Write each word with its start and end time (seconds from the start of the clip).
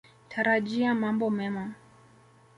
Tarajia 0.29 0.95
mambo 0.95 1.29
mema. 1.29 1.73